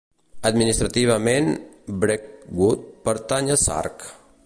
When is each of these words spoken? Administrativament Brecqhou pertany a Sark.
Administrativament 0.49 1.51
Brecqhou 2.05 2.75
pertany 3.11 3.57
a 3.59 3.63
Sark. 3.69 4.13